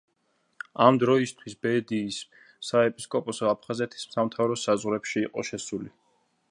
[0.85, 2.17] ამ დროისათვის ბედიის
[2.71, 5.97] საეპისკოპოსო აფხაზეთის სამთავროს საზღვრებში იყო შესული.